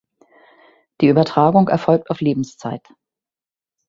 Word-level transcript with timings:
Die 0.99 1.09
Übertragung 1.09 1.67
erfolgt 1.67 2.09
auf 2.09 2.21
Lebenszeit. 2.21 2.81